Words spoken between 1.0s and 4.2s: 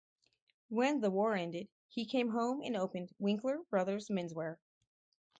the war ended, he came home and opened "Winkler Brothers